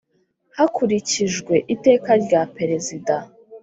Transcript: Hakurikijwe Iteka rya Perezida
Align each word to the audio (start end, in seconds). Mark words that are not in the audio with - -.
Hakurikijwe 0.57 1.53
Iteka 1.73 2.11
rya 2.23 2.41
Perezida 2.55 3.15